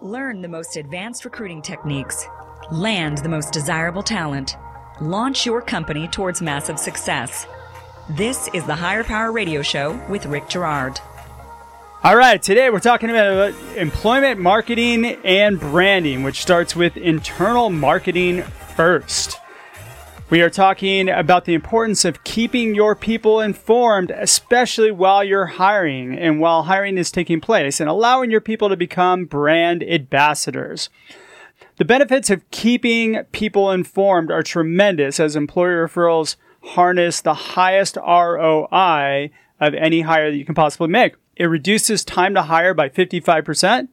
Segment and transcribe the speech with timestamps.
[0.00, 2.24] Learn the most advanced recruiting techniques.
[2.70, 4.56] Land the most desirable talent.
[5.00, 7.48] Launch your company towards massive success.
[8.10, 11.00] This is the Hire Power Radio Show with Rick Girard.
[12.04, 18.44] All right, today we're talking about employment marketing and branding, which starts with internal marketing
[18.76, 19.40] first.
[20.30, 26.18] We are talking about the importance of keeping your people informed, especially while you're hiring
[26.18, 30.90] and while hiring is taking place, and allowing your people to become brand ambassadors.
[31.78, 39.30] The benefits of keeping people informed are tremendous as employer referrals harness the highest ROI
[39.58, 41.14] of any hire that you can possibly make.
[41.36, 43.88] It reduces time to hire by 55%,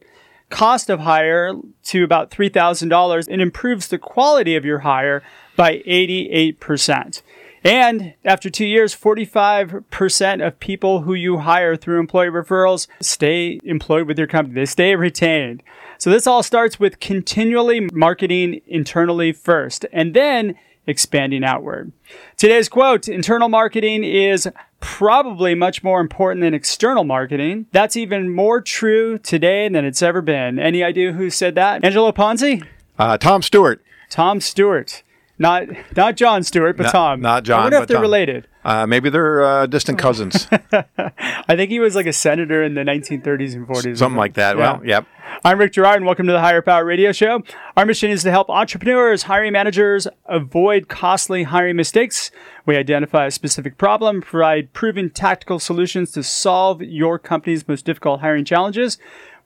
[0.49, 5.23] cost of hire to about $3,000, and improves the quality of your hire
[5.55, 7.21] by 88%.
[7.63, 14.07] And after two years, 45% of people who you hire through employee referrals stay employed
[14.07, 14.53] with your company.
[14.53, 15.63] They stay retained.
[15.97, 21.91] So this all starts with continually marketing internally first and then expanding outward.
[22.37, 24.47] Today's quote, internal marketing is
[24.79, 27.65] probably much more important than external marketing.
[27.71, 30.59] That's even more true today than it's ever been.
[30.59, 31.83] Any idea who said that?
[31.83, 32.63] Angelo Ponzi?
[32.99, 33.83] Uh, Tom Stewart.
[34.11, 35.01] Tom Stewart.
[35.37, 37.21] Not not John Stewart, but Not- Tom.
[37.21, 38.01] not John, I wonder if they're Tom.
[38.03, 38.47] related.
[38.63, 42.81] Uh, maybe they're uh, distant cousins, I think he was like a senator in the
[42.81, 43.97] 1930s and 40s.
[43.99, 44.57] something like that.
[44.57, 44.73] Yeah.
[44.73, 45.05] Well, yep.
[45.43, 47.43] I'm Rick Girard, and welcome to the Hire Power Radio Show.
[47.77, 52.31] Our mission is to help entrepreneurs, hiring managers avoid costly hiring mistakes.
[52.65, 58.21] We identify a specific problem, provide proven tactical solutions to solve your company's most difficult
[58.21, 58.97] hiring challenges.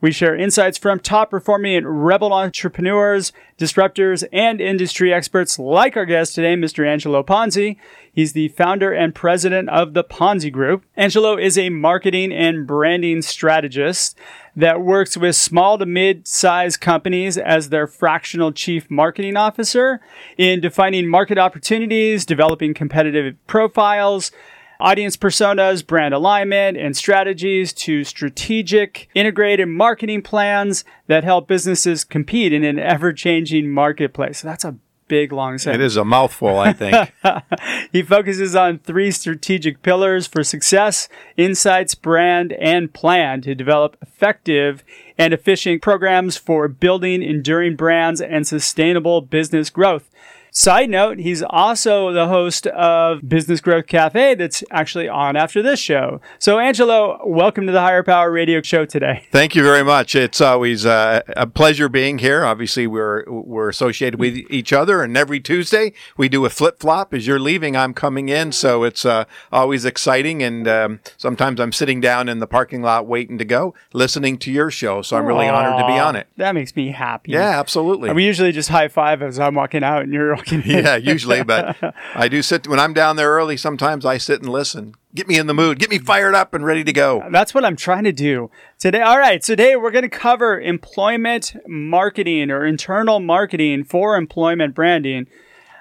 [0.02, 6.34] We share insights from top performing rebel entrepreneurs, disruptors, and industry experts like our guest
[6.34, 6.86] today, Mr.
[6.86, 7.76] Angelo Ponzi.
[8.10, 10.84] He's the founder and president of the Ponzi Group.
[10.96, 14.18] Angelo is a marketing and branding strategist
[14.56, 20.00] that works with small to mid-sized companies as their fractional chief marketing officer
[20.38, 24.32] in defining market opportunities, developing competitive profiles,
[24.80, 32.52] audience personas, brand alignment, and strategies to strategic integrated marketing plans that help businesses compete
[32.52, 34.40] in an ever-changing marketplace.
[34.40, 34.76] So That's a
[35.10, 35.82] big long sentence.
[35.82, 37.12] It is a mouthful, I think.
[37.92, 44.84] He focuses on three strategic pillars for success insights, brand, and plan to develop effective
[45.18, 50.08] and efficient programs for building enduring brands and sustainable business growth.
[50.52, 55.78] Side note, he's also the host of Business Growth Cafe that's actually on after this
[55.78, 56.20] show.
[56.40, 59.28] So, Angelo, welcome to the Hire Power Radio Show today.
[59.30, 60.16] Thank you very much.
[60.16, 62.44] It's always uh, a pleasure being here.
[62.44, 67.14] Obviously, we're we're associated with each other, and every Tuesday we do a flip flop.
[67.14, 70.42] As you're leaving, I'm coming in, so it's uh, always exciting.
[70.42, 74.50] And um, sometimes I'm sitting down in the parking lot waiting to go, listening to
[74.50, 75.02] your show.
[75.02, 76.26] So I'm really honored to be on it.
[76.36, 77.32] That makes me happy.
[77.32, 78.12] Yeah, absolutely.
[78.12, 80.84] We usually just high five as I'm walking out and you're walking in.
[80.84, 81.76] yeah, usually, but
[82.14, 83.56] I do sit when I'm down there early.
[83.56, 84.94] Sometimes I sit and listen.
[85.14, 85.78] Get me in the mood.
[85.78, 87.20] Get me fired up and ready to go.
[87.20, 89.00] Uh, that's what I'm trying to do today.
[89.00, 89.42] All right.
[89.42, 95.26] Today we're going to cover employment marketing or internal marketing for employment branding.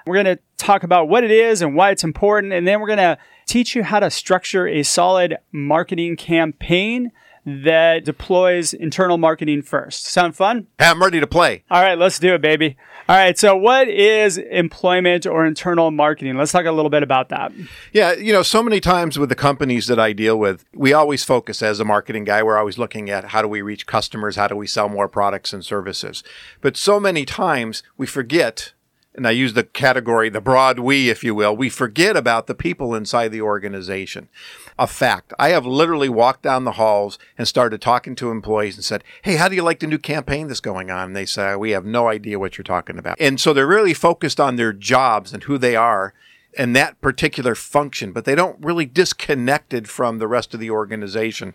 [0.08, 2.54] We're going to talk about what it is and why it's important.
[2.54, 7.12] And then we're going to teach you how to structure a solid marketing campaign
[7.46, 10.06] that deploys internal marketing first.
[10.06, 10.68] Sound fun?
[10.80, 11.64] I'm ready to play.
[11.72, 12.78] All right, let's do it, baby.
[13.08, 16.38] All right, so what is employment or internal marketing?
[16.38, 17.52] Let's talk a little bit about that.
[17.92, 21.24] Yeah, you know, so many times with the companies that I deal with, we always
[21.24, 24.48] focus as a marketing guy, we're always looking at how do we reach customers, how
[24.48, 26.24] do we sell more products and services.
[26.62, 28.74] But so many times we forget,
[29.20, 32.56] and I use the category, the broad we, if you will, we forget about the
[32.56, 34.30] people inside the organization.
[34.78, 35.34] A fact.
[35.38, 39.36] I have literally walked down the halls and started talking to employees and said, Hey,
[39.36, 41.08] how do you like the new campaign that's going on?
[41.08, 43.18] And they say, We have no idea what you're talking about.
[43.20, 46.14] And so they're really focused on their jobs and who they are
[46.58, 51.54] and that particular function, but they don't really disconnected from the rest of the organization.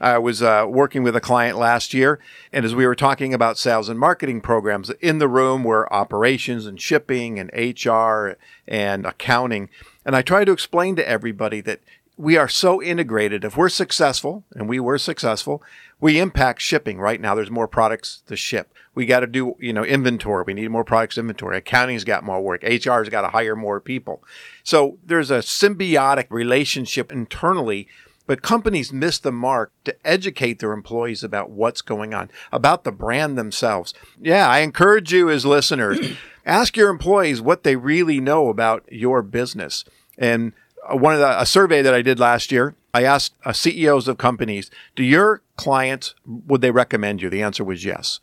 [0.00, 2.20] I was uh, working with a client last year,
[2.52, 6.66] and as we were talking about sales and marketing programs, in the room were operations
[6.66, 8.38] and shipping and HR
[8.68, 9.68] and accounting.
[10.04, 11.80] And I tried to explain to everybody that
[12.16, 13.44] we are so integrated.
[13.44, 15.62] If we're successful, and we were successful,
[16.00, 16.98] we impact shipping.
[16.98, 18.72] Right now, there's more products to ship.
[18.96, 20.42] We got to do, you know, inventory.
[20.46, 21.58] We need more products inventory.
[21.58, 22.62] Accounting's got more work.
[22.62, 24.24] HR's got to hire more people.
[24.64, 27.88] So there's a symbiotic relationship internally,
[28.26, 32.90] but companies miss the mark to educate their employees about what's going on, about the
[32.90, 33.92] brand themselves.
[34.18, 36.16] Yeah, I encourage you as listeners,
[36.46, 39.84] ask your employees what they really know about your business.
[40.16, 40.54] And
[40.90, 44.08] uh, one of the, a survey that I did last year, I asked uh, CEOs
[44.08, 47.28] of companies, do your clients, would they recommend you?
[47.28, 48.20] The answer was yes.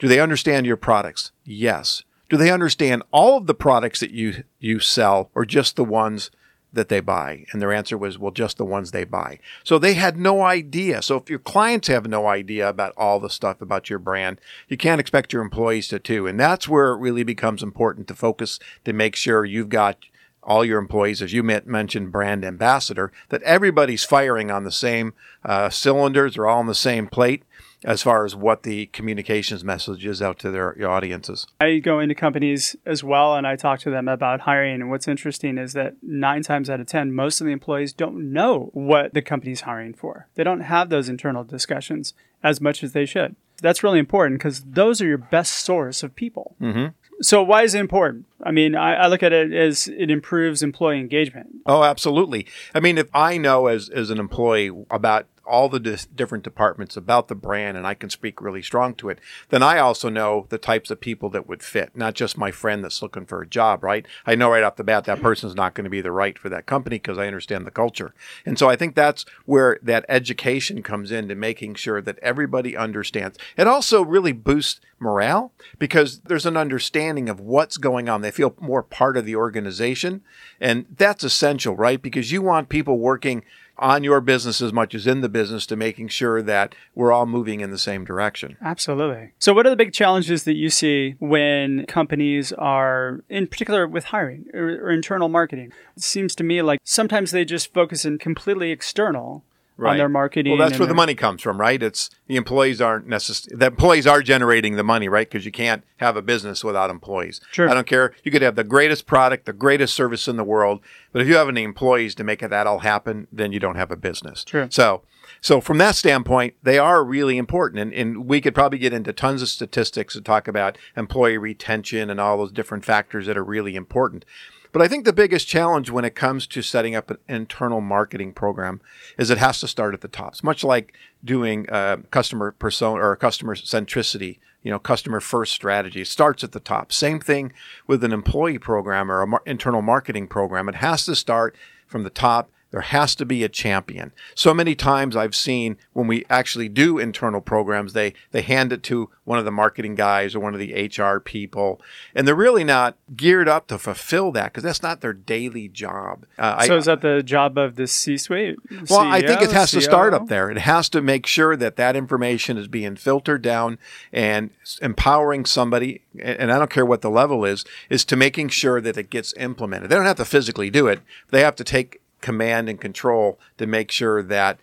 [0.00, 1.30] Do they understand your products?
[1.44, 2.02] Yes.
[2.30, 6.30] Do they understand all of the products that you you sell or just the ones
[6.72, 7.44] that they buy?
[7.52, 9.40] And their answer was, well, just the ones they buy.
[9.62, 11.02] So they had no idea.
[11.02, 14.78] So if your clients have no idea about all the stuff about your brand, you
[14.78, 16.26] can't expect your employees to too.
[16.26, 19.98] And that's where it really becomes important to focus to make sure you've got
[20.42, 25.12] all your employees, as you mentioned, brand ambassador, that everybody's firing on the same
[25.44, 27.42] uh, cylinders, they're all on the same plate
[27.84, 31.46] as far as what the communications message is out to their audiences.
[31.60, 34.80] I go into companies as well and I talk to them about hiring.
[34.80, 38.32] And what's interesting is that nine times out of 10, most of the employees don't
[38.32, 40.28] know what the company's hiring for.
[40.34, 42.12] They don't have those internal discussions
[42.42, 43.36] as much as they should.
[43.62, 46.56] That's really important because those are your best source of people.
[46.60, 46.88] Mm-hmm.
[47.22, 48.26] So why is it important?
[48.42, 51.48] I mean, I, I, look at it as it improves employee engagement.
[51.66, 52.46] Oh, absolutely.
[52.74, 56.96] I mean, if I know as, as an employee about all the dis- different departments
[56.96, 60.46] about the brand and I can speak really strong to it, then I also know
[60.48, 63.46] the types of people that would fit, not just my friend that's looking for a
[63.46, 64.06] job, right?
[64.24, 66.48] I know right off the bat that person's not going to be the right for
[66.48, 68.14] that company because I understand the culture.
[68.46, 73.36] And so I think that's where that education comes into making sure that everybody understands.
[73.56, 78.20] It also really boosts morale because there's an understanding of what's going on.
[78.20, 80.22] They feel more part of the organization.
[80.60, 82.00] And that's essential, right?
[82.00, 83.42] Because you want people working
[83.80, 87.26] on your business as much as in the business to making sure that we're all
[87.26, 88.56] moving in the same direction.
[88.60, 89.32] Absolutely.
[89.38, 94.04] So, what are the big challenges that you see when companies are, in particular with
[94.04, 95.72] hiring or, or internal marketing?
[95.96, 99.44] It seems to me like sometimes they just focus in completely external
[99.80, 99.92] right.
[99.92, 100.56] on their marketing.
[100.56, 101.82] Well, that's where the money comes from, right?
[101.82, 105.28] It's the employees aren't necessarily the employees are generating the money, right?
[105.28, 107.40] Because you can't have a business without employees.
[107.50, 107.68] Sure.
[107.68, 108.14] I don't care.
[108.22, 110.80] You could have the greatest product, the greatest service in the world,
[111.12, 113.90] but if you have any employees to make that all happen, then you don't have
[113.90, 114.44] a business.
[114.44, 114.68] True.
[114.70, 115.02] So.
[115.42, 117.80] So from that standpoint, they are really important.
[117.80, 122.10] And, and we could probably get into tons of statistics to talk about employee retention
[122.10, 124.24] and all those different factors that are really important.
[124.72, 128.32] But I think the biggest challenge when it comes to setting up an internal marketing
[128.32, 128.80] program
[129.18, 130.32] is it has to start at the top.
[130.32, 130.94] It's much like
[131.24, 136.02] doing uh, customer persona or customer centricity, you know, customer first strategy.
[136.02, 136.92] It starts at the top.
[136.92, 137.52] Same thing
[137.86, 140.68] with an employee program or an mar- internal marketing program.
[140.68, 141.56] It has to start
[141.86, 144.12] from the top there has to be a champion.
[144.34, 148.82] So many times I've seen when we actually do internal programs, they, they hand it
[148.84, 151.80] to one of the marketing guys or one of the HR people,
[152.14, 156.26] and they're really not geared up to fulfill that because that's not their daily job.
[156.38, 158.58] Uh, so I, is that the job of the C-suite?
[158.88, 160.50] Well, CEO, I think it has to start up there.
[160.50, 163.78] It has to make sure that that information is being filtered down
[164.12, 164.50] and
[164.80, 168.96] empowering somebody, and I don't care what the level is, is to making sure that
[168.96, 169.90] it gets implemented.
[169.90, 171.00] They don't have to physically do it.
[171.30, 174.58] They have to take command and control to make sure that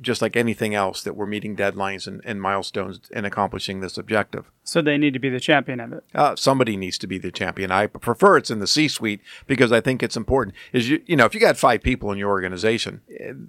[0.00, 4.50] just like anything else that we're meeting deadlines and, and milestones and accomplishing this objective.
[4.62, 6.04] So they need to be the champion of it.
[6.14, 7.70] Uh, somebody needs to be the champion.
[7.70, 10.54] I prefer it's in the c-suite because i think it's important.
[10.72, 13.00] Is you you know if you got five people in your organization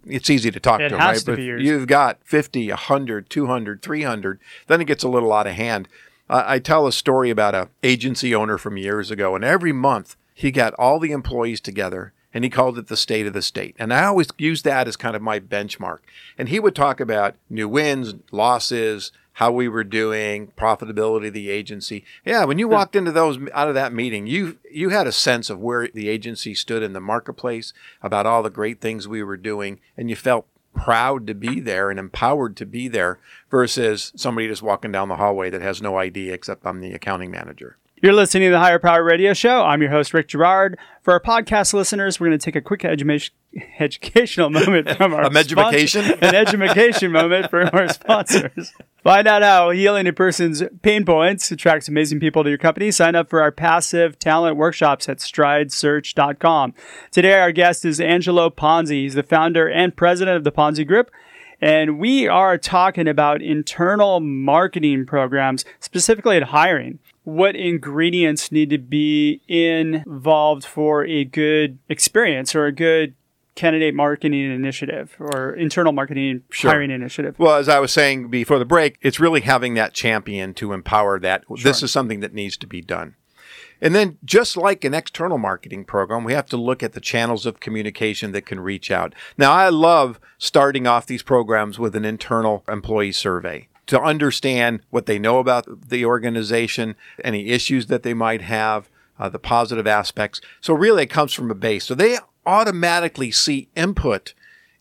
[0.06, 1.18] it's easy to talk it to them right?
[1.18, 5.54] to but you've got 50 100 200 300 then it gets a little out of
[5.54, 5.88] hand.
[6.30, 10.16] Uh, i tell a story about a agency owner from years ago and every month
[10.34, 13.76] he got all the employees together and he called it the state of the state.
[13.80, 16.00] And I always use that as kind of my benchmark.
[16.38, 21.52] And he would talk about new wins, losses, how we were doing, profitability of the
[21.52, 22.04] agency.
[22.26, 25.52] Yeah, when you walked into those out of that meeting, you you had a sense
[25.52, 29.38] of where the agency stood in the marketplace, about all the great things we were
[29.38, 33.20] doing, and you felt proud to be there and empowered to be there
[33.52, 37.30] versus somebody just walking down the hallway that has no idea except I'm the accounting
[37.32, 37.78] manager.
[38.00, 39.64] You're listening to the Hire Power Radio Show.
[39.64, 40.78] I'm your host, Rick Girard.
[41.02, 43.34] For our podcast listeners, we're going to take a quick education,
[43.80, 48.72] educational moment from our education, an education moment from our sponsors.
[49.04, 52.92] Find out how healing a person's pain points attracts amazing people to your company.
[52.92, 56.76] Sign up for our passive talent workshops at stridesearch.com.
[57.10, 59.02] Today, our guest is Angelo Ponzi.
[59.02, 61.10] He's the founder and president of the Ponzi Group.
[61.60, 68.78] And we are talking about internal marketing programs, specifically at hiring what ingredients need to
[68.78, 73.16] be involved for a good experience or a good
[73.54, 76.72] candidate marketing initiative or internal marketing sure.
[76.72, 77.38] hiring initiative?
[77.38, 81.20] Well, as I was saying before the break, it's really having that champion to empower
[81.20, 81.44] that.
[81.50, 81.58] Sure.
[81.58, 83.16] This is something that needs to be done.
[83.82, 87.46] And then, just like an external marketing program, we have to look at the channels
[87.46, 89.14] of communication that can reach out.
[89.38, 95.06] Now, I love starting off these programs with an internal employee survey to understand what
[95.06, 98.90] they know about the organization, any issues that they might have,
[99.20, 100.42] uh, the positive aspects.
[100.62, 101.86] So really, it comes from a base.
[101.86, 104.34] So they automatically see input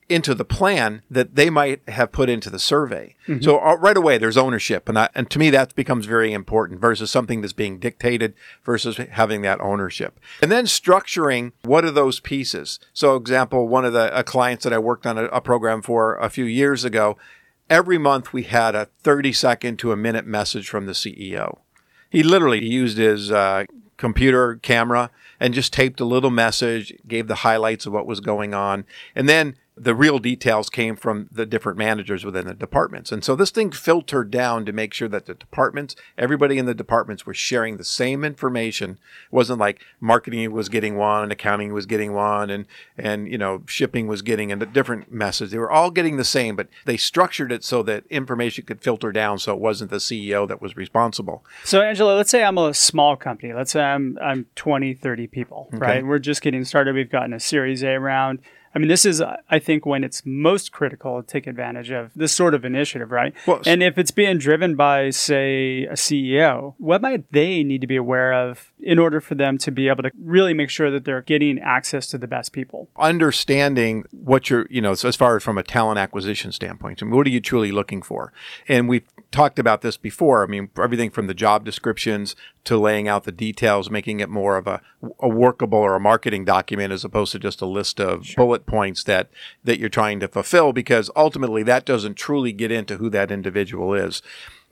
[0.08, 3.16] into the plan that they might have put into the survey.
[3.42, 6.80] So uh, right away, there's ownership, and I, and to me that becomes very important
[6.80, 8.34] versus something that's being dictated
[8.64, 10.20] versus having that ownership.
[10.40, 12.78] And then structuring what are those pieces.
[12.92, 16.16] So, example, one of the uh, clients that I worked on a, a program for
[16.18, 17.16] a few years ago,
[17.68, 21.58] every month we had a 30 second to a minute message from the CEO.
[22.10, 23.64] He literally used his uh,
[23.96, 28.54] computer camera and just taped a little message, gave the highlights of what was going
[28.54, 33.12] on, and then the real details came from the different managers within the departments.
[33.12, 36.74] And so this thing filtered down to make sure that the departments, everybody in the
[36.74, 38.92] departments were sharing the same information.
[38.92, 42.66] It wasn't like marketing was getting one and accounting was getting one and,
[42.96, 45.50] and, you know, shipping was getting a different message.
[45.50, 49.12] They were all getting the same, but they structured it so that information could filter
[49.12, 51.44] down so it wasn't the CEO that was responsible.
[51.64, 53.52] So, Angelo, let's say I'm a small company.
[53.52, 56.04] Let's say I'm, I'm 20, 30 people, right?
[56.04, 56.94] We're just getting started.
[56.94, 58.40] We've gotten a Series A round.
[58.76, 62.12] I mean, this is, uh, I think, when it's most critical to take advantage of
[62.14, 63.34] this sort of initiative, right?
[63.46, 67.86] Well, and if it's being driven by, say, a CEO, what might they need to
[67.86, 71.06] be aware of in order for them to be able to really make sure that
[71.06, 72.90] they're getting access to the best people?
[72.98, 77.06] understanding what you're, you know, so as far as from a talent acquisition standpoint, I
[77.06, 78.30] mean, what are you truly looking for?
[78.68, 80.44] And we've talked about this before.
[80.44, 84.56] I mean, everything from the job descriptions to laying out the details, making it more
[84.56, 84.80] of a,
[85.20, 89.02] a workable or a marketing document as opposed to just a list of bullet points
[89.04, 89.30] that,
[89.64, 93.94] that you're trying to fulfill, because ultimately that doesn't truly get into who that individual
[93.94, 94.20] is.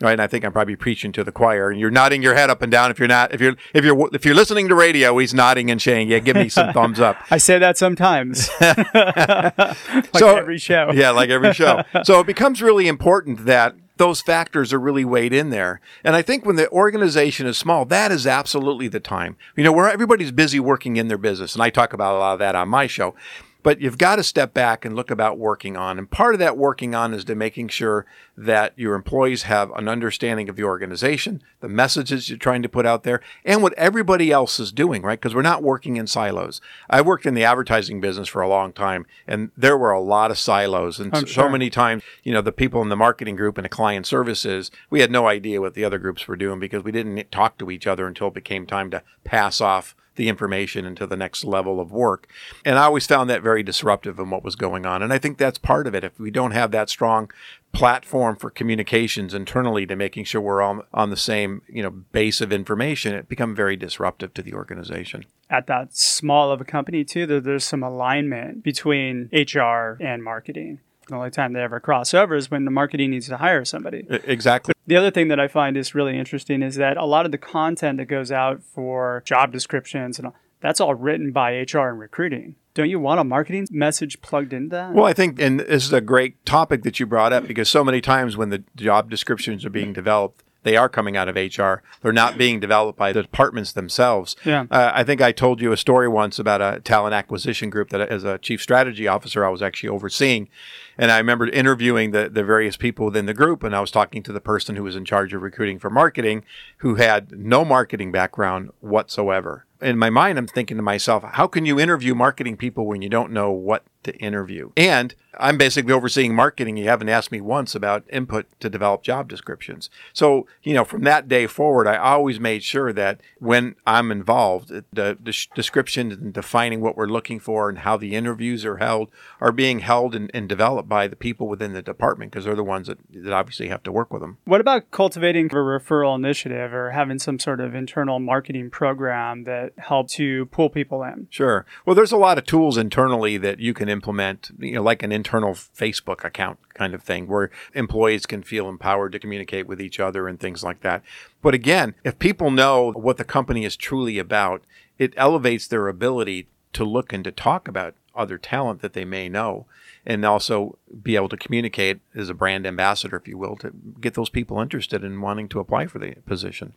[0.01, 2.51] Right, and I think I'm probably preaching to the choir, and you're nodding your head
[2.51, 2.91] up and down.
[2.91, 5.81] If you're not, if you're, if you're, if you're listening to radio, he's nodding and
[5.81, 10.91] saying, "Yeah, give me some thumbs up." I say that sometimes, like So- every show.
[10.93, 11.85] yeah, like every show.
[12.03, 15.81] so it becomes really important that those factors are really weighed in there.
[16.03, 19.37] And I think when the organization is small, that is absolutely the time.
[19.57, 22.33] You know, where everybody's busy working in their business, and I talk about a lot
[22.35, 23.15] of that on my show.
[23.64, 25.99] But you've got to step back and look about working on.
[25.99, 28.04] And part of that working on is to making sure
[28.37, 32.85] that your employees have an understanding of the organization, the messages you're trying to put
[32.85, 35.18] out there, and what everybody else is doing, right?
[35.18, 36.61] Because we're not working in silos.
[36.90, 40.30] I worked in the advertising business for a long time, and there were a lot
[40.30, 41.00] of silos.
[41.00, 41.44] And so, sure.
[41.44, 44.71] so many times, you know, the people in the marketing group and the client services,
[44.90, 47.71] we had no idea what the other groups were doing because we didn't talk to
[47.71, 51.80] each other until it became time to pass off the information into the next level
[51.80, 52.28] of work.
[52.64, 55.02] And I always found that very disruptive in what was going on.
[55.02, 56.04] And I think that's part of it.
[56.04, 57.30] If we don't have that strong
[57.73, 62.40] platform for communications internally to making sure we're on, on the same, you know, base
[62.40, 65.25] of information, it become very disruptive to the organization.
[65.50, 70.80] At that small of a company too, there, there's some alignment between HR and marketing.
[71.09, 74.06] The only time they ever cross over is when the marketing needs to hire somebody.
[74.09, 74.74] Exactly.
[74.87, 77.38] The other thing that I find is really interesting is that a lot of the
[77.38, 82.57] content that goes out for job descriptions and that's all written by HR and recruiting.
[82.75, 84.93] Don't you want a marketing message plugged into that?
[84.93, 87.85] Well, I think, and this is a great topic that you brought up because so
[87.85, 91.83] many times when the job descriptions are being developed, they are coming out of HR.
[92.02, 94.35] They're not being developed by the departments themselves.
[94.44, 94.66] Yeah.
[94.71, 98.00] Uh, I think I told you a story once about a talent acquisition group that,
[98.00, 100.49] as a chief strategy officer, I was actually overseeing.
[100.97, 104.23] And I remember interviewing the, the various people within the group, and I was talking
[104.25, 106.44] to the person who was in charge of recruiting for marketing,
[106.78, 109.66] who had no marketing background whatsoever.
[109.80, 113.09] In my mind, I'm thinking to myself, how can you interview marketing people when you
[113.09, 114.71] don't know what to interview?
[114.76, 116.76] And I'm basically overseeing marketing.
[116.76, 119.91] You haven't asked me once about input to develop job descriptions.
[120.12, 124.69] So, you know, from that day forward, I always made sure that when I'm involved,
[124.69, 129.11] the, the description and defining what we're looking for and how the interviews are held
[129.41, 132.64] are being held and, and developed by the people within the department because they're the
[132.64, 134.38] ones that, that obviously have to work with them.
[134.45, 139.73] What about cultivating a referral initiative or having some sort of internal marketing program that
[139.79, 141.29] helps you pull people in?
[141.31, 141.67] Sure.
[141.85, 145.12] Well, there's a lot of tools internally that you can implement, you know, like an
[145.25, 149.99] internal Facebook account kind of thing where employees can feel empowered to communicate with each
[149.99, 151.02] other and things like that.
[151.40, 154.62] But again, if people know what the company is truly about,
[154.99, 159.31] it elevates their ability to look and to talk about other talent that they may
[159.31, 159.64] know
[160.04, 164.12] and also be able to communicate as a brand ambassador, if you will, to get
[164.12, 166.75] those people interested in wanting to apply for the position.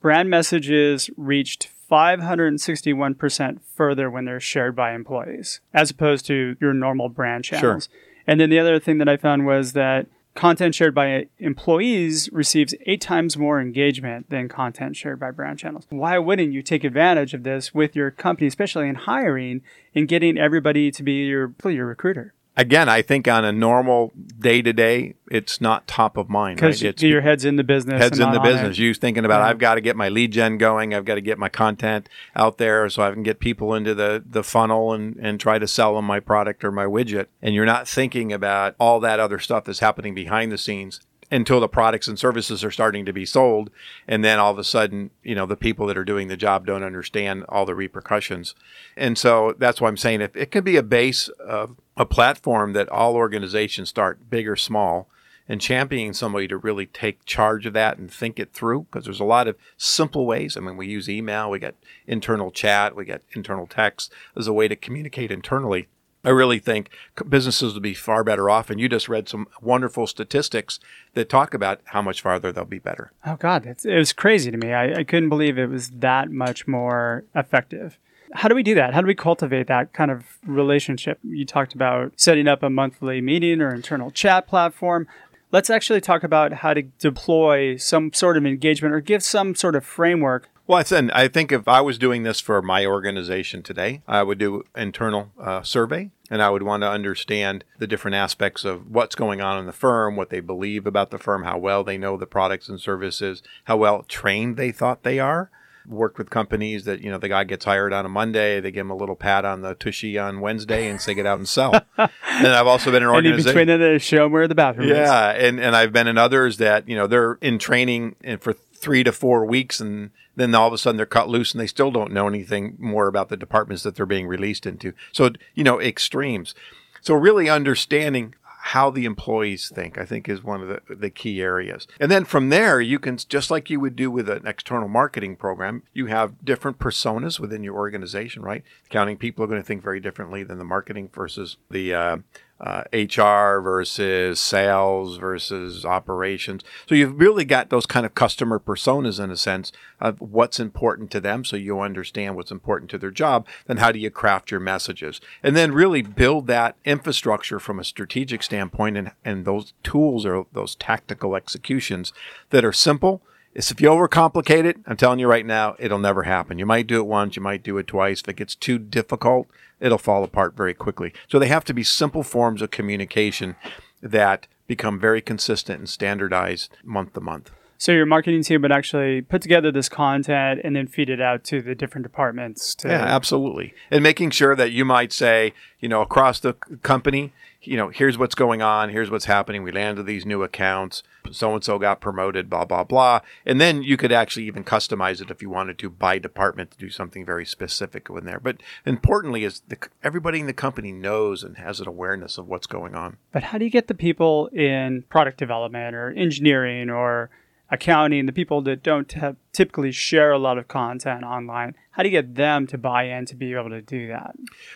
[0.00, 7.08] Brand messages reached 561% further when they're shared by employees as opposed to your normal
[7.08, 7.88] brand channels.
[7.90, 8.00] Sure.
[8.26, 12.74] And then the other thing that I found was that content shared by employees receives
[12.86, 15.86] eight times more engagement than content shared by brand channels.
[15.88, 19.62] Why wouldn't you take advantage of this with your company, especially in hiring
[19.94, 22.34] and getting everybody to be your, your recruiter?
[22.58, 26.56] Again, I think on a normal day to day, it's not top of mind.
[26.56, 27.00] Because right?
[27.02, 28.02] Your head's in the business.
[28.02, 28.76] heads in the business.
[28.76, 29.48] You thinking about Yeah.
[29.48, 30.92] I've got to get my lead gen going.
[30.92, 34.22] I've got to get my content out there so I can get people into the
[34.28, 37.26] the funnel and and try to sell them my product or my widget.
[37.40, 41.00] And you're not thinking about all that other stuff that's happening behind the scenes
[41.30, 43.70] until the products and services are starting to be sold
[44.06, 46.66] and then all of a sudden you know the people that are doing the job
[46.66, 48.54] don't understand all the repercussions
[48.96, 52.72] and so that's why i'm saying if it could be a base of a platform
[52.72, 55.08] that all organizations start big or small
[55.48, 59.20] and championing somebody to really take charge of that and think it through because there's
[59.20, 60.56] a lot of simple ways.
[60.56, 61.74] I mean, we use email, we got
[62.06, 65.88] internal chat, we got internal text as a way to communicate internally.
[66.24, 66.90] I really think
[67.28, 68.70] businesses would be far better off.
[68.70, 70.80] And you just read some wonderful statistics
[71.14, 73.12] that talk about how much farther they'll be better.
[73.24, 74.72] Oh God, it was crazy to me.
[74.72, 77.98] I, I couldn't believe it was that much more effective.
[78.34, 78.92] How do we do that?
[78.92, 81.18] How do we cultivate that kind of relationship?
[81.22, 85.06] You talked about setting up a monthly meeting or internal chat platform.
[85.50, 89.74] Let's actually talk about how to deploy some sort of engagement or give some sort
[89.74, 90.50] of framework.
[90.68, 94.22] Well, I said, I think if I was doing this for my organization today, I
[94.22, 98.90] would do internal uh, survey and I would want to understand the different aspects of
[98.90, 101.96] what's going on in the firm, what they believe about the firm, how well they
[101.96, 105.50] know the products and services, how well trained they thought they are.
[105.86, 108.82] Worked with companies that, you know, the guy gets hired on a Monday, they give
[108.82, 111.72] him a little pat on the tushy on Wednesday and say, get out and sell.
[111.96, 114.98] and I've also been in an And between uh, show where the bathroom is.
[114.98, 118.54] Yeah, and and I've been in others that you know they're in training and for
[118.78, 121.66] three to four weeks, and then all of a sudden they're cut loose, and they
[121.66, 124.92] still don't know anything more about the departments that they're being released into.
[125.12, 126.54] So you know extremes.
[127.00, 131.40] So really understanding how the employees think, I think, is one of the, the key
[131.40, 131.86] areas.
[131.98, 135.36] And then from there, you can, just like you would do with an external marketing
[135.36, 138.62] program, you have different personas within your organization, right?
[138.86, 142.16] Accounting people are going to think very differently than the marketing versus the uh,
[142.60, 146.62] uh, HR versus sales versus operations.
[146.88, 151.10] So you've really got those kind of customer personas in a sense of what's important
[151.12, 151.44] to them.
[151.44, 153.46] So you understand what's important to their job.
[153.66, 155.20] Then how do you craft your messages?
[155.42, 160.46] And then really build that infrastructure from a strategic standpoint and, and those tools or
[160.52, 162.12] those tactical executions
[162.50, 163.22] that are simple.
[163.58, 166.60] If you overcomplicate it, I'm telling you right now, it'll never happen.
[166.60, 168.20] You might do it once, you might do it twice.
[168.20, 169.48] If it gets too difficult,
[169.80, 171.12] it'll fall apart very quickly.
[171.26, 173.56] So they have to be simple forms of communication
[174.00, 177.50] that become very consistent and standardized month to month.
[177.80, 181.44] So your marketing team would actually put together this content and then feed it out
[181.44, 182.74] to the different departments.
[182.76, 183.72] To, Yeah, absolutely.
[183.88, 188.18] And making sure that you might say, you know, across the company, you know, here's
[188.18, 189.62] what's going on, here's what's happening.
[189.62, 193.20] We landed these new accounts, so and so got promoted, blah, blah, blah.
[193.46, 196.78] And then you could actually even customize it if you wanted to by department to
[196.78, 198.40] do something very specific in there.
[198.40, 202.66] But importantly, is the, everybody in the company knows and has an awareness of what's
[202.66, 203.18] going on.
[203.32, 207.30] But how do you get the people in product development or engineering or
[207.70, 209.14] accounting, the people that don't
[209.52, 211.74] typically share a lot of content online?
[211.90, 214.34] How do you get them to buy in to be able to do that?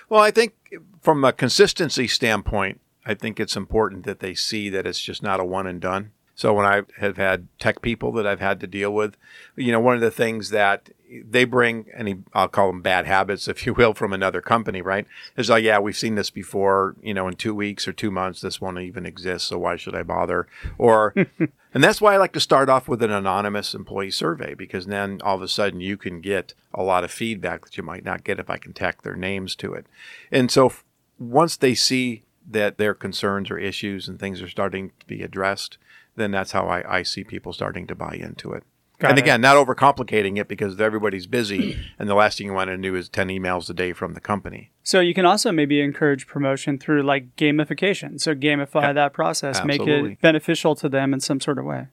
[0.09, 0.55] Well, I think
[1.01, 5.41] from a consistency standpoint, I think it's important that they see that it's just not
[5.41, 6.13] a one and done.
[6.43, 9.17] So when I have had tech people that I've had to deal with,
[9.55, 13.47] you know, one of the things that they bring any I'll call them bad habits,
[13.55, 15.07] if you will, from another company, right?
[15.37, 18.41] Is like, yeah, we've seen this before, you know, in two weeks or two months,
[18.41, 20.49] this won't even exist, so why should I bother?
[20.79, 21.15] Or
[21.73, 25.21] and that's why I like to start off with an anonymous employee survey because then
[25.23, 28.25] all of a sudden you can get a lot of feedback that you might not
[28.25, 29.87] get if I can tack their names to it.
[30.33, 30.73] And so
[31.21, 35.79] once they see that their concerns or issues and things are starting to be addressed,
[36.17, 38.65] then that's how I, I see people starting to buy into it.
[38.99, 39.23] Got and it.
[39.23, 42.95] again, not overcomplicating it because everybody's busy, and the last thing you want to do
[42.95, 44.71] is 10 emails a day from the company.
[44.85, 48.21] So you can also maybe encourage promotion through like gamification.
[48.21, 51.89] So gamify Yeah, that process, make it beneficial to them in some sort of way.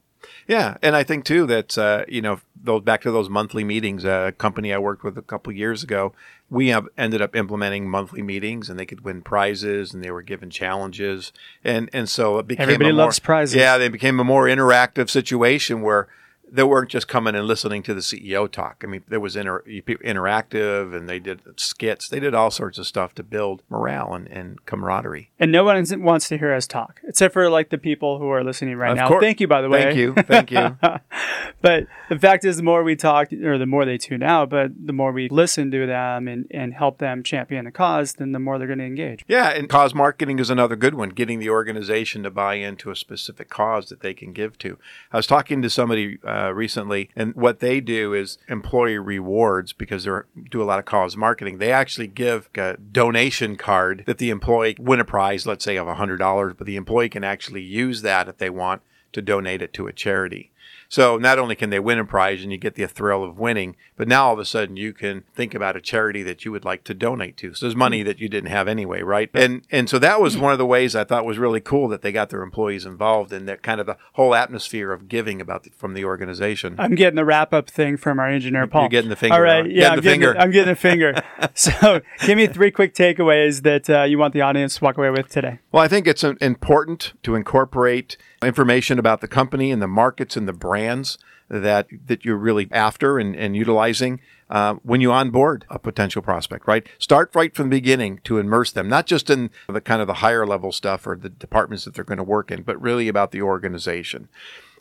[0.47, 4.03] Yeah, and I think too that uh, you know those back to those monthly meetings.
[4.03, 6.13] A company I worked with a couple years ago,
[6.49, 10.21] we have ended up implementing monthly meetings, and they could win prizes, and they were
[10.21, 11.31] given challenges,
[11.63, 13.55] and and so it became Everybody more, loves prizes.
[13.55, 16.07] Yeah, they became a more interactive situation where
[16.51, 18.81] they weren't just coming and listening to the CEO talk.
[18.83, 22.09] I mean, there was inter- interactive, and they did skits.
[22.09, 25.31] They did all sorts of stuff to build morale and, and camaraderie.
[25.39, 28.43] And no one wants to hear us talk, except for like the people who are
[28.43, 29.07] listening right Of now.
[29.07, 29.23] course.
[29.23, 29.83] Thank you, by the way.
[29.83, 30.77] Thank you, thank you.
[31.61, 34.71] but the fact is, the more we talk, or the more they tune out, but
[34.85, 38.39] the more we listen to them and, and help them champion a cause, then the
[38.39, 39.23] more they're going to engage.
[39.27, 42.95] Yeah, and cause marketing is another good one, getting the organization to buy into a
[42.95, 44.77] specific cause that they can give to.
[45.11, 49.73] I was talking to somebody uh, uh, recently, and what they do is employee rewards
[49.73, 50.11] because they
[50.49, 51.57] do a lot of cause marketing.
[51.57, 55.87] They actually give a donation card that the employee win a prize, let's say of
[55.87, 59.87] $100, but the employee can actually use that if they want to donate it to
[59.87, 60.51] a charity.
[60.89, 63.75] So not only can they win a prize and you get the thrill of winning,
[63.95, 66.65] but now all of a sudden you can think about a charity that you would
[66.65, 67.53] like to donate to.
[67.53, 69.29] So there's money that you didn't have anyway, right?
[69.35, 72.01] And and so that was one of the ways I thought was really cool that
[72.01, 75.63] they got their employees involved in that kind of the whole atmosphere of giving about
[75.63, 76.75] the, from the organization.
[76.79, 78.83] I'm getting the wrap up thing from our engineer Paul.
[78.83, 79.35] You're getting the finger.
[79.35, 80.33] All right, yeah, I'm getting finger.
[80.33, 81.21] The, I'm getting a finger.
[81.53, 85.11] so give me three quick takeaways that uh, you want the audience to walk away
[85.11, 85.59] with today.
[85.71, 90.47] Well, I think it's important to incorporate information about the company and the markets and
[90.47, 91.17] the brands
[91.49, 96.67] that that you're really after and, and utilizing uh, when you onboard a potential prospect,
[96.67, 96.87] right?
[96.97, 100.15] Start right from the beginning to immerse them, not just in the kind of the
[100.15, 103.31] higher level stuff or the departments that they're going to work in, but really about
[103.31, 104.27] the organization.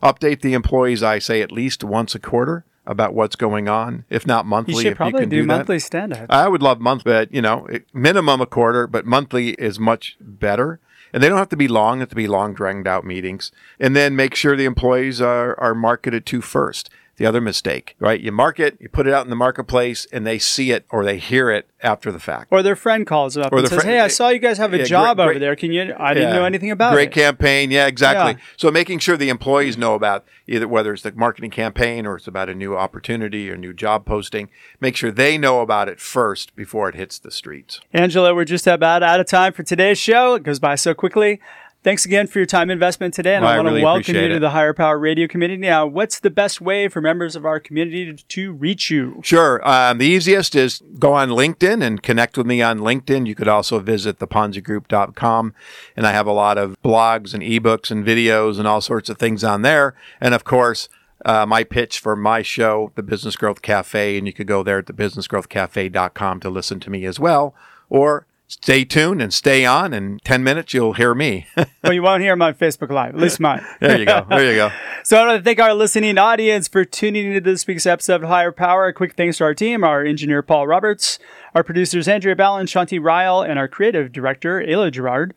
[0.02, 4.26] Update the employees, I say, at least once a quarter about what's going on, if
[4.26, 4.74] not monthly.
[4.74, 5.80] You should probably you do, do monthly that.
[5.80, 6.26] stand up.
[6.30, 10.80] I would love month, but you know, minimum a quarter, but monthly is much better.
[11.12, 13.50] And they don't have to be long, have to be long, dragged out meetings.
[13.80, 18.20] And then make sure the employees are, are marketed to first the other mistake, right?
[18.20, 21.18] You market, you put it out in the marketplace, and they see it or they
[21.18, 22.48] hear it after the fact.
[22.50, 24.78] Or their friend calls up Or and says, "Hey, I saw you guys have a
[24.78, 25.54] Yeah, job great- over great- there.
[25.56, 25.94] Can you?
[25.98, 26.36] I didn't Yeah.
[26.38, 27.70] know anything about Great it." Great campaign.
[27.70, 28.32] Yeah, exactly.
[28.32, 28.38] Yeah.
[28.56, 32.26] So making sure the employees know about either whether it's the marketing campaign or it's
[32.26, 34.48] about a new opportunity or new job posting,
[34.80, 37.80] make sure they know about it first before it hits the streets.
[37.92, 40.34] Angelo, we're just about out of time for today's show.
[40.34, 41.40] It goes by so quickly.
[41.84, 44.22] Thanks again for your time investment today, and Well, I want really to welcome appreciate
[44.24, 44.38] you to it.
[44.40, 45.60] the Hire Power Radio community.
[45.60, 49.20] Now, what's the best way for members of our community to, to reach you?
[49.22, 49.66] Sure.
[49.66, 53.26] Um, the easiest is go on LinkedIn and connect with me on LinkedIn.
[53.28, 55.54] You could also visit theponzigroup.com,
[55.96, 59.16] and I have a lot of blogs and ebooks and videos and all sorts of
[59.16, 59.94] things on there.
[60.20, 60.88] And of course,
[61.24, 64.78] uh, my pitch for my show, The Business Growth Cafe, and you could go there
[64.78, 67.54] at thebusinessgrowthcafe.com to listen to me as well.
[67.88, 69.94] Or stay tuned and stay on.
[69.94, 71.46] In 10 minutes, you'll hear me.
[71.84, 73.64] well, you won't hear my Facebook Live, at least mine.
[73.80, 74.26] there you go.
[74.28, 74.70] There you go.
[75.04, 78.28] So I want to thank our listening audience for tuning into this week's episode of
[78.28, 78.88] Hire Power.
[78.88, 81.18] A quick thanks to our team, our engineer Paul Roberts,
[81.54, 85.32] our producers Andrea Ballin, Shanti Ryle, and our creative director Ayla Girard.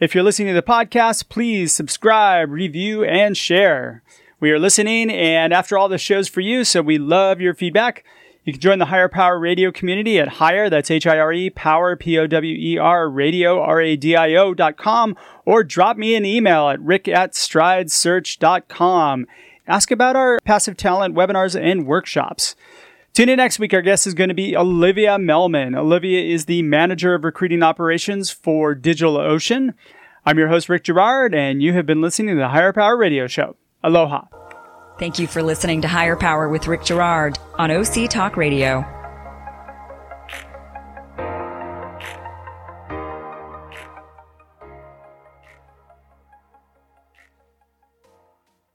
[0.00, 4.02] If you're listening to the podcast, please subscribe, review, and share.
[4.40, 8.04] We are listening, and after all the shows for you, so we love your feedback.
[8.44, 11.48] You can join the Hire Power Radio community at Hire, that's H I R E,
[11.48, 15.64] Power, P O W E R, radio, R A D I O dot com, or
[15.64, 19.26] drop me an email at rick at stridesearch.com.
[19.66, 22.54] Ask about our passive talent webinars and workshops.
[23.14, 23.72] Tune in next week.
[23.72, 25.74] Our guest is going to be Olivia Melman.
[25.74, 29.72] Olivia is the manager of recruiting operations for DigitalOcean.
[30.26, 33.26] I'm your host, Rick Girard, and you have been listening to the Hire Power Radio
[33.26, 33.56] Show.
[33.82, 34.24] Aloha.
[34.96, 39.03] Thank you for listening to Hire Power with Rick Girard on OC Talk Radio.